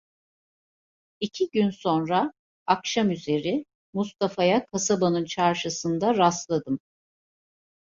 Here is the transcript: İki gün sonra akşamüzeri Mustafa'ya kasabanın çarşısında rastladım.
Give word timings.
İki 1.19 1.49
gün 1.49 1.69
sonra 1.69 2.33
akşamüzeri 2.67 3.65
Mustafa'ya 3.93 4.65
kasabanın 4.65 5.25
çarşısında 5.25 6.17
rastladım. 6.17 6.79